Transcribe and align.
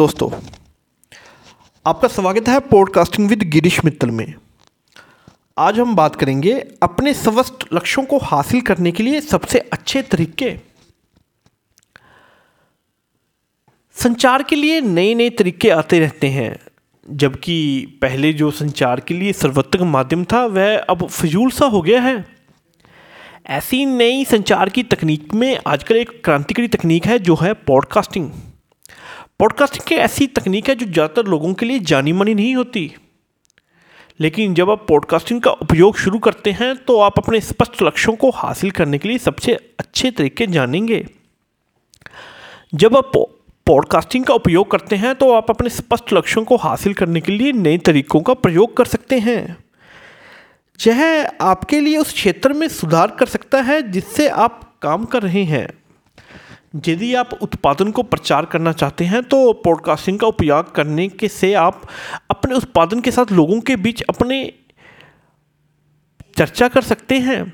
दोस्तों, 0.00 0.30
आपका 1.86 2.08
स्वागत 2.08 2.48
है 2.48 2.60
पॉडकास्टिंग 2.60 3.28
विद 3.28 3.42
गिरीश 3.42 3.84
मित्तल 3.84 4.10
में। 4.10 4.34
आज 5.58 5.80
हम 5.80 5.94
बात 5.96 6.16
करेंगे 6.16 6.52
अपने 6.82 7.12
स्वस्थ 7.14 7.66
लक्ष्यों 7.74 8.04
को 8.04 8.18
हासिल 8.18 8.60
करने 8.60 8.92
के 8.92 9.02
लिए 9.02 9.20
सबसे 9.20 9.58
अच्छे 9.58 10.02
तरीके। 10.02 10.54
संचार 13.96 14.42
के 14.42 14.56
लिए 14.56 14.80
नए 14.80 15.14
नए 15.14 15.30
तरीके 15.30 15.70
आते 15.70 16.00
रहते 16.00 16.28
हैं, 16.28 16.58
जबकि 17.08 17.86
पहले 18.02 18.32
जो 18.32 18.50
संचार 18.50 19.00
के 19.00 19.14
लिए 19.14 19.32
सर्वोत्तम 19.32 19.86
माध्यम 19.86 20.24
था, 20.24 20.44
वह 20.46 20.76
अब 20.78 21.06
फजूल 21.08 21.50
सा 21.50 21.66
हो 21.66 21.82
गया 21.82 22.00
है। 22.00 22.24
ऐसी 23.46 23.86
नई 23.86 24.24
संचार 24.24 24.68
की 24.68 24.82
तकनीक 24.82 25.34
में 25.34 25.58
आजकल 25.66 25.96
एक 25.96 26.22
क्रांतिकारी 26.24 26.68
तकनीक 26.68 27.06
है, 27.06 27.18
जो 27.18 27.34
है 27.34 27.52
पॉडकास्टिंग 27.54 28.30
पॉडकास्टिंग 29.40 29.86
की 29.88 29.94
ऐसी 29.96 30.26
तकनीक 30.28 30.68
है 30.68 30.74
जो 30.74 30.86
ज़्यादातर 30.86 31.26
लोगों 31.26 31.52
के 31.54 31.66
लिए 31.66 31.78
जानी 31.88 32.12
मानी 32.12 32.34
नहीं 32.34 32.54
होती। 32.56 32.80
लेकिन 34.20 34.54
जब 34.54 34.70
आप 34.70 34.84
पॉडकास्टिंग 34.88 35.40
का 35.42 35.50
उपयोग 35.62 35.96
शुरू 35.96 36.18
करते 36.18 36.50
हैं 36.52 36.74
तो 36.76 36.98
आप 37.00 37.18
अपने 37.18 37.40
स्पष्ट 37.40 37.82
लक्ष्यों 37.82 38.14
को 38.16 38.30
हासिल 38.32 38.70
करने 38.70 38.98
के 38.98 39.08
लिए 39.08 39.18
सबसे 39.18 39.54
अच्छे 39.78 40.10
तरीके 40.10 40.46
जानेंगे। 40.48 41.04
जब 42.74 42.96
आप 42.96 43.12
पॉडकास्टिंग 43.66 44.24
का 44.24 44.34
उपयोग 44.34 44.70
करते 44.70 44.96
हैं 44.96 45.14
तो 45.14 45.32
आप 45.32 45.50
अपने 45.50 45.70
स्पष्ट 45.70 46.12
लक्ष्यों 46.12 46.44
को 46.44 46.56
हासिल 46.58 46.94
करने 46.94 47.20
के 47.20 47.32
लिए 47.32 47.52
नए 47.54 47.78
तरीकों 47.80 48.20
का 48.20 48.34
प्रयोग 48.36 48.76
कर 48.76 48.84
सकते 48.86 49.18
हैं। 49.20 49.56
यह 50.80 51.28
आपके 51.42 51.80
लिए 51.80 51.96
उस 51.98 52.12
क्षेत्र 52.12 52.52
में 52.52 52.68
सुधार 52.70 53.16
कर 53.18 53.26
सकता 53.28 53.60
है 53.62 53.82
जिससे 53.90 54.28
आप 54.28 54.62
काम 54.82 55.04
कर 55.04 55.22
रहे 55.22 55.44
हैं। 55.46 55.68
यदि 56.74 57.14
आप 57.14 57.30
उत्पादन 57.42 57.90
को 57.90 58.02
प्रचार 58.02 58.44
करना 58.44 58.72
चाहते 58.72 59.04
हैं 59.04 59.22
तो 59.22 59.52
पॉडकास्टिंग 59.52 60.18
का 60.18 60.26
उपयोग 60.26 60.74
करने 60.74 61.08
के 61.08 61.28
से 61.28 61.54
आप 61.54 61.82
अपने 62.30 62.54
उत्पादन 62.54 63.00
के 63.00 63.10
साथ 63.10 63.32
लोगों 63.32 63.60
के 63.60 63.76
बीच 63.76 64.02
अपने 64.02 64.52
चर्चा 66.36 66.68
कर 66.68 66.82
सकते 66.82 67.18
हैं। 67.18 67.52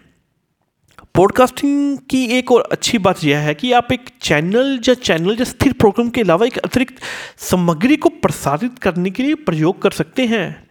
पॉडकास्टिंग 1.15 1.99
की 1.99 2.25
एक 2.25 2.53
और 2.53 2.69
अच्छी 2.73 2.99
बात 2.99 3.25
यह 3.25 3.39
है 3.39 3.55
कि 3.55 3.73
आप 3.73 3.93
एक 3.93 4.09
चैनल 4.23 4.81
या 4.89 4.95
चैनल 4.95 5.37
या 5.39 5.45
स्थिर 5.45 5.73
प्रोग्राम 5.73 6.11
के 6.11 6.21
अलावा 6.21 6.47
एक 6.47 6.59
अतिरिक्त 6.59 6.97
सामग्री 7.39 7.97
को 7.97 8.09
प्रसारित 8.09 8.79
करने 8.79 9.11
के 9.11 9.23
लिए 9.23 9.35
प्रयोग 9.35 9.83
कर 9.83 9.91
सकते 9.91 10.27
हैं। 10.27 10.69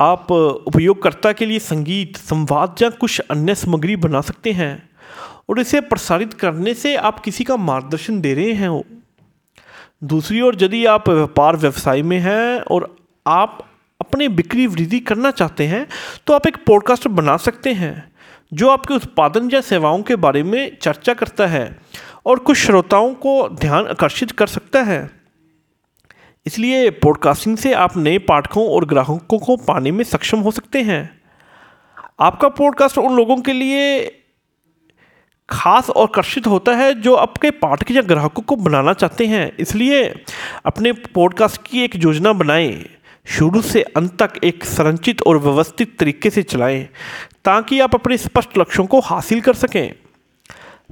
आप 0.00 0.32
उपयोगकर्ता 0.32 1.32
के 1.32 1.46
लिए 1.46 1.58
संगीत, 1.58 2.16
संवाद 2.16 2.76
या 2.82 2.90
कुछ 2.90 3.20
अन्य 3.20 3.54
सामग्री 3.54 3.96
बना 3.96 4.20
सकते 4.20 4.52
हैं। 4.52 4.89
और 5.50 5.60
इसे 5.60 5.80
प्रसारित 5.80 6.34
करने 6.34 6.74
से 6.74 6.94
आप 6.96 7.18
किसी 7.20 7.44
का 7.44 7.56
मार्गदर्शन 7.56 8.20
दे 8.20 8.34
रहे 8.34 8.52
हैं 8.52 8.82
दूसरी 10.04 10.40
ओर, 10.40 10.56
यदि 10.62 10.84
आप 10.86 11.08
व्यापार 11.08 11.56
व्यवसाय 11.56 12.02
में 12.02 12.18
हैं 12.18 12.60
और 12.60 12.94
आप 13.26 13.66
अपने 14.00 14.28
बिक्री 14.28 14.66
वृद्धि 14.66 15.00
करना 15.00 15.30
चाहते 15.30 15.66
हैं 15.66 15.86
तो 16.26 16.32
आप 16.32 16.46
एक 16.46 16.56
पॉडकास्ट 16.56 17.08
बना 17.08 17.36
सकते 17.36 17.72
हैं, 17.72 18.12
जो 18.52 18.68
आपके 18.68 18.94
उत्पादन 18.94 19.50
या 19.50 19.60
सेवाओं 19.60 20.02
के 20.02 20.16
बारे 20.16 20.42
में 20.42 20.76
चर्चा 20.82 21.14
करता 21.14 21.46
है 21.46 21.78
और 22.26 22.38
कुछ 22.38 22.56
श्रोताओं 22.56 23.14
को 23.14 23.48
ध्यान 23.48 23.86
आकर्षित 23.86 24.30
कर 24.30 24.46
सकता 24.46 24.82
है। 24.82 25.10
इसलिए 26.46 26.90
पॉडकास्टिंग 26.90 27.56
से 27.56 27.72
आप 27.72 27.96
नए 27.96 28.18
पाठकों 28.18 28.68
और 28.68 28.84
ग्राहकों 28.84 29.38
को 29.38 29.56
पाने 29.56 29.90
में 29.90 30.04
सक्षम 30.04 30.38
हो 30.38 30.50
सकते 30.50 30.82
हैं। 30.82 31.20
आपका 32.20 32.48
पॉडकास्ट 32.48 32.98
उन 32.98 33.16
लोगों 33.16 33.36
के 33.36 33.52
लिए 33.52 34.00
खास 35.50 35.90
और 35.90 36.02
आकर्षित 36.02 36.46
होता 36.46 36.72
है 36.72 36.94
जो 36.94 37.14
आपके 37.14 37.50
पाठक 37.50 37.90
या 37.90 38.02
ग्राहकों 38.02 38.42
को 38.42 38.56
बनाना 38.56 38.92
चाहते 38.92 39.26
हैं। 39.26 39.56
इसलिए 39.56 40.24
अपने 40.66 40.92
पॉडकास्ट 40.92 41.60
की 41.66 41.84
एक 41.84 41.96
योजना 41.96 42.32
बनाएँ। 42.32 42.84
शुरू 43.26 43.62
से 43.62 43.82
अंत 43.82 44.22
तक 44.22 44.44
एक 44.44 44.64
संरचित 44.64 45.22
और 45.22 45.38
व्यवस्थित 45.38 45.98
तरीके 45.98 46.30
से 46.30 46.42
चलाएँ, 46.42 46.88
ताकि 47.44 47.80
आप 47.80 47.94
अपने 47.94 48.16
स्पष्ट 48.16 48.58
लक्ष्यों 48.58 48.86
को 48.86 49.00
हासिल 49.00 49.40
कर 49.40 49.54
सकें। 49.54 49.94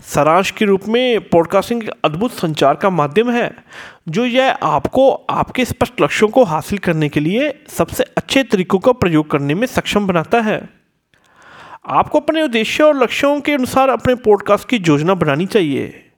सारांश 0.02 0.50
के 0.50 0.64
रूप 0.64 0.80
में 0.88 1.28
पॉडकास्टिंग 1.28 1.84
एक 1.84 1.90
अद्भुत 2.04 2.32
संचार 2.32 2.74
का 2.74 2.90
माध्यम 2.90 3.30
है, 3.30 3.54
जो 4.08 4.26
यह 4.26 4.50
आपको 4.62 5.10
आपके 5.30 5.64
स्पष्ट 5.64 6.00
लक्ष्यों 6.00 6.30
को 6.30 6.44
हासिल 6.44 6.78
करने 6.78 7.08
के 7.08 7.20
लिए 7.20 7.64
सबसे 7.68 8.04
अच्छे 8.04 8.42
तरीकों 8.42 8.78
का 8.78 8.92
प्रयोग 8.92 9.30
करने 9.30 9.54
में 9.54 9.66
सक्षम 9.66 10.06
बनाता 10.06 10.40
है। 10.40 10.77
आपको 11.88 12.20
अपने 12.20 12.42
उद्देश्य 12.42 12.82
और 12.82 13.02
लक्ष्यों 13.02 13.40
के 13.40 13.52
अनुसार 13.52 13.88
अपने 13.88 14.14
पॉडकास्ट 14.14 14.68
की 14.68 14.76
योजना 14.76 15.14
बनानी 15.14 15.46
चाहिए। 15.46 16.10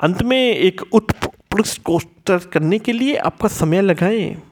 अंत 0.00 0.22
में 0.22 0.54
एक 0.54 0.80
उत्कृष्ट 0.92 2.48
करने 2.52 2.78
के 2.78 2.92
लिए 2.92 3.16
आपका 3.16 3.48
समय 3.48 3.80
लगाएँ। 3.80 4.42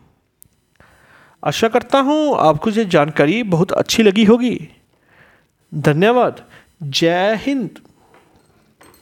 आशा 1.44 1.69
करता 1.69 1.99
हूँ 1.99 2.37
आपको 2.38 2.71
ये 2.71 2.84
जानकारी 2.84 3.43
बहुत 3.43 3.72
अच्छी 3.72 4.03
लगी 4.03 4.25
होगी। 4.25 4.69
धन्यवाद। 5.75 6.44
जय 6.82 7.34
हिंद। 7.43 7.70